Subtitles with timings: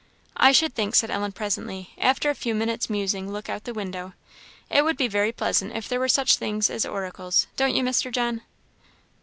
[0.35, 3.73] "I should think," said Ellen presently, after a few minutes' musing look out of the
[3.75, 4.13] window,
[4.67, 8.11] "it would be very pleasant if there were such things as oracles don't you, Mr.
[8.11, 8.41] John?"